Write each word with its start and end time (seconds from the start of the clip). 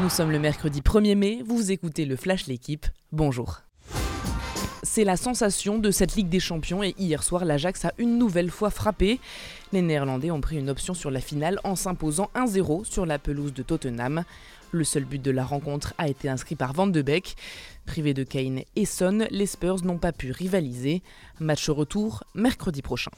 Nous 0.00 0.08
sommes 0.08 0.32
le 0.32 0.40
mercredi 0.40 0.80
1er 0.80 1.14
mai, 1.14 1.42
vous 1.46 1.70
écoutez 1.70 2.04
le 2.04 2.16
Flash 2.16 2.48
L'équipe. 2.48 2.86
Bonjour. 3.12 3.60
C'est 4.82 5.04
la 5.04 5.16
sensation 5.16 5.78
de 5.78 5.92
cette 5.92 6.16
Ligue 6.16 6.28
des 6.28 6.40
Champions 6.40 6.82
et 6.82 6.96
hier 6.98 7.22
soir 7.22 7.44
l'Ajax 7.44 7.84
a 7.84 7.92
une 7.98 8.18
nouvelle 8.18 8.50
fois 8.50 8.70
frappé. 8.70 9.20
Les 9.72 9.82
Néerlandais 9.82 10.32
ont 10.32 10.40
pris 10.40 10.58
une 10.58 10.68
option 10.68 10.94
sur 10.94 11.12
la 11.12 11.20
finale 11.20 11.60
en 11.62 11.76
s'imposant 11.76 12.28
1-0 12.34 12.84
sur 12.84 13.06
la 13.06 13.20
pelouse 13.20 13.54
de 13.54 13.62
Tottenham. 13.62 14.24
Le 14.72 14.82
seul 14.82 15.04
but 15.04 15.22
de 15.22 15.30
la 15.30 15.44
rencontre 15.44 15.94
a 15.96 16.08
été 16.08 16.28
inscrit 16.28 16.56
par 16.56 16.72
Van 16.72 16.88
de 16.88 17.00
Beek. 17.00 17.36
Privés 17.86 18.14
de 18.14 18.24
Kane 18.24 18.62
et 18.74 18.86
Son, 18.86 19.28
les 19.30 19.46
Spurs 19.46 19.84
n'ont 19.84 19.98
pas 19.98 20.12
pu 20.12 20.32
rivaliser. 20.32 21.02
Match 21.38 21.70
retour 21.70 22.24
mercredi 22.34 22.82
prochain. 22.82 23.12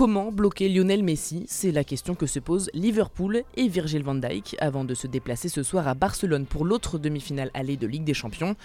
Comment 0.00 0.32
bloquer 0.32 0.70
Lionel 0.70 1.04
Messi? 1.04 1.44
C'est 1.46 1.72
la 1.72 1.84
question 1.84 2.14
que 2.14 2.24
se 2.24 2.38
posent 2.38 2.70
Liverpool 2.72 3.42
et 3.54 3.68
Virgil 3.68 4.02
van 4.02 4.14
Dijk 4.14 4.56
avant 4.58 4.82
de 4.82 4.94
se 4.94 5.06
déplacer 5.06 5.50
ce 5.50 5.62
soir 5.62 5.86
à 5.86 5.92
Barcelone 5.92 6.46
pour 6.46 6.64
l'autre 6.64 6.96
demi-finale 6.96 7.50
allée 7.52 7.76
de 7.76 7.86
Ligue 7.86 8.04
des 8.04 8.14
Champions. 8.14 8.56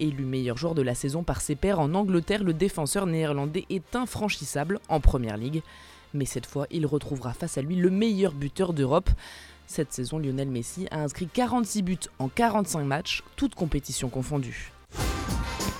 Élu 0.00 0.24
meilleur 0.24 0.56
joueur 0.56 0.74
de 0.74 0.82
la 0.82 0.96
saison 0.96 1.22
par 1.22 1.40
ses 1.40 1.54
pairs 1.54 1.78
en 1.78 1.94
Angleterre, 1.94 2.42
le 2.42 2.52
défenseur 2.52 3.06
néerlandais 3.06 3.64
est 3.70 3.94
infranchissable 3.94 4.80
en 4.88 4.98
Première 4.98 5.36
Ligue. 5.36 5.62
Mais 6.14 6.24
cette 6.24 6.46
fois, 6.46 6.66
il 6.72 6.84
retrouvera 6.84 7.32
face 7.32 7.58
à 7.58 7.62
lui 7.62 7.76
le 7.76 7.88
meilleur 7.88 8.32
buteur 8.32 8.72
d'Europe. 8.72 9.08
Cette 9.68 9.92
saison, 9.92 10.18
Lionel 10.18 10.50
Messi 10.50 10.88
a 10.90 11.04
inscrit 11.04 11.28
46 11.28 11.82
buts 11.82 11.98
en 12.18 12.28
45 12.28 12.82
matchs, 12.82 13.22
toutes 13.36 13.54
compétitions 13.54 14.08
confondues. 14.08 14.72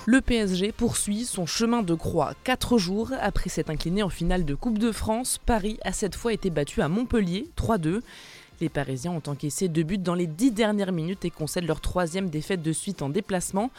Le 0.05 0.19
PSG 0.19 0.73
poursuit 0.73 1.23
son 1.23 1.45
chemin 1.45 1.81
de 1.81 1.93
croix. 1.93 2.33
Quatre 2.43 2.77
jours 2.77 3.11
après 3.21 3.49
s'être 3.49 3.69
incliné 3.69 4.03
en 4.03 4.09
finale 4.09 4.43
de 4.43 4.53
Coupe 4.53 4.77
de 4.77 4.91
France, 4.91 5.39
Paris 5.45 5.79
a 5.85 5.93
cette 5.93 6.15
fois 6.15 6.33
été 6.33 6.49
battu 6.49 6.81
à 6.81 6.89
Montpellier 6.89 7.47
3-2. 7.55 8.01
Les 8.59 8.67
Parisiens 8.67 9.11
ont 9.11 9.31
encaissé 9.31 9.69
deux 9.69 9.83
buts 9.83 9.97
dans 9.97 10.13
les 10.13 10.27
dix 10.27 10.51
dernières 10.51 10.91
minutes 10.91 11.23
et 11.23 11.29
concèdent 11.29 11.67
leur 11.67 11.79
troisième 11.79 12.29
défaite 12.29 12.61
de 12.61 12.73
suite 12.73 13.01
en 13.01 13.07
déplacement. 13.07 13.71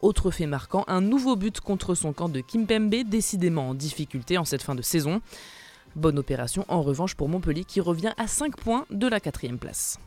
Autre 0.00 0.30
fait 0.30 0.46
marquant, 0.46 0.84
un 0.88 1.02
nouveau 1.02 1.36
but 1.36 1.60
contre 1.60 1.94
son 1.94 2.14
camp 2.14 2.30
de 2.30 2.40
Kimpembe, 2.40 3.04
décidément 3.04 3.68
en 3.68 3.74
difficulté 3.74 4.38
en 4.38 4.46
cette 4.46 4.62
fin 4.62 4.74
de 4.74 4.80
saison. 4.80 5.20
Bonne 5.96 6.18
opération 6.18 6.64
en 6.68 6.80
revanche 6.80 7.14
pour 7.14 7.28
Montpellier 7.28 7.64
qui 7.64 7.82
revient 7.82 8.14
à 8.16 8.26
5 8.26 8.56
points 8.56 8.86
de 8.90 9.06
la 9.06 9.20
quatrième 9.20 9.58
place. 9.58 9.98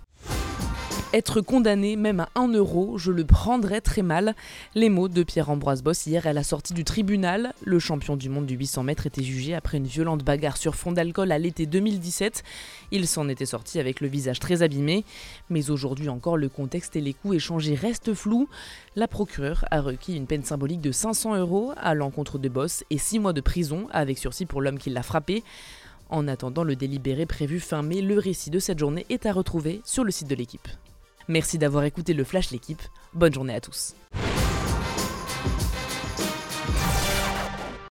Être 1.14 1.42
condamné 1.42 1.98
même 1.98 2.22
à 2.22 2.30
1 2.36 2.54
euro, 2.54 2.98
je 2.98 3.12
le 3.12 3.26
prendrais 3.26 3.81
très 3.81 4.02
mal. 4.02 4.34
Les 4.76 4.88
mots 4.88 5.09
de 5.09 5.23
Pierre-Ambroise 5.23 5.84
Boss 5.84 6.06
hier 6.08 6.26
à 6.26 6.31
la 6.31 6.42
sortie 6.42 6.73
du 6.73 6.86
tribunal. 6.86 7.54
Le 7.66 7.80
champion 7.80 8.16
du 8.16 8.30
monde 8.30 8.45
du 8.45 8.56
800 8.56 8.84
mètres 8.84 9.08
était 9.08 9.22
jugé 9.22 9.54
après 9.54 9.80
une 9.80 9.88
violente 9.88 10.23
bagarre 10.23 10.56
sur 10.56 10.73
fond 10.73 10.94
d'alcool 10.94 11.34
à 11.34 11.38
l'été 11.38 11.66
2017. 11.66 12.44
Il 12.92 13.09
s'en 13.09 13.28
était 13.28 13.45
sorti 13.45 13.78
avec 13.78 14.00
le 14.00 14.08
visage 14.08 14.39
très 14.39 14.62
abîmé. 14.62 15.04
Mais 15.50 15.70
aujourd'hui 15.70 16.08
encore, 16.08 16.38
le 16.38 16.48
contexte 16.48 16.95
et 16.95 17.02
les 17.02 17.14
coups 17.14 17.36
échangés 17.36 17.76
restent 17.76 18.14
flous. 18.14 18.48
La 18.95 19.09
procureure 19.09 19.66
a 19.70 19.82
requis 19.82 20.16
une 20.16 20.28
peine 20.28 20.45
symbolique 20.45 20.80
de 20.80 20.94
500 20.94 21.36
euros 21.36 21.73
à 21.76 21.94
l'encontre 21.94 22.38
de 22.38 22.48
Boss 22.48 22.86
et 22.89 22.98
6 22.98 23.20
mois 23.20 23.34
de 23.34 23.42
prison 23.42 23.88
avec 23.92 24.17
sursis 24.17 24.45
pour 24.45 24.62
l'homme 24.62 24.80
qui 24.80 24.89
l'a 24.89 25.04
frappé. 25.04 25.44
En 26.09 26.30
attendant 26.30 26.64
le 26.64 26.78
délibéré 26.78 27.26
prévu 27.26 27.59
fin 27.59 27.82
mai, 27.82 28.02
le 28.02 28.17
récit 28.17 28.50
de 28.50 28.59
cette 28.59 28.80
journée 28.80 29.06
est 29.09 29.26
à 29.26 29.34
retrouver 29.34 29.82
sur 29.84 30.06
le 30.06 30.12
site 30.12 30.30
de 30.30 30.36
l'équipe. 30.36 30.70
Merci 31.27 31.58
d'avoir 31.58 31.83
écouté 31.83 32.14
le 32.14 32.23
Flash 32.23 32.52
l'équipe. 32.52 32.81
Bonne 33.14 33.33
journée 33.33 33.55
à 33.55 33.61
tous. 33.61 33.95